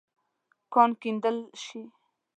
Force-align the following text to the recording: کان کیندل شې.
کان 0.73 0.89
کیندل 1.01 1.37
شې. 1.63 1.81